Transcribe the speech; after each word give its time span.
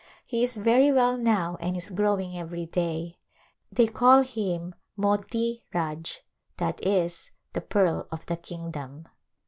He 0.25 0.41
is 0.41 0.57
very 0.57 0.91
well 0.91 1.15
now 1.15 1.57
and 1.59 1.77
is 1.77 1.91
growing 1.91 2.35
every 2.35 2.65
day. 2.65 3.19
They 3.71 3.85
call 3.85 4.23
him 4.23 4.73
Moti 4.97 5.61
Raj^ 5.75 6.17
i. 6.57 6.73
e.y 6.83 7.09
the 7.53 7.61
Pearl 7.61 8.07
of 8.11 8.25
the 8.25 8.37
Kingdom. 8.37 9.05